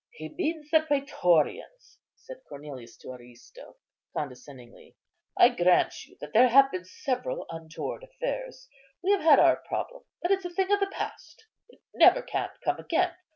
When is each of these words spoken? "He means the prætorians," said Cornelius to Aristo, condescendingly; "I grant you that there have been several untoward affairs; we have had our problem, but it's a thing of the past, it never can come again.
"He 0.09 0.29
means 0.29 0.71
the 0.71 0.79
prætorians," 0.79 1.99
said 2.15 2.41
Cornelius 2.49 2.97
to 2.97 3.11
Aristo, 3.11 3.75
condescendingly; 4.15 4.95
"I 5.37 5.49
grant 5.49 6.05
you 6.07 6.17
that 6.19 6.33
there 6.33 6.47
have 6.49 6.71
been 6.71 6.85
several 6.85 7.45
untoward 7.51 8.01
affairs; 8.01 8.67
we 9.03 9.11
have 9.11 9.21
had 9.21 9.37
our 9.37 9.57
problem, 9.57 10.01
but 10.19 10.31
it's 10.31 10.43
a 10.45 10.49
thing 10.49 10.71
of 10.71 10.79
the 10.79 10.87
past, 10.91 11.45
it 11.69 11.81
never 11.93 12.23
can 12.23 12.49
come 12.65 12.79
again. 12.79 13.13